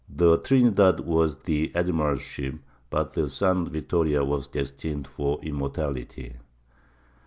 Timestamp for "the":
0.09-0.37, 1.43-1.71, 3.13-3.29